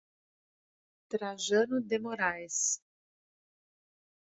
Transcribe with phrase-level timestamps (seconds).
[1.11, 2.59] Trajano de Moraes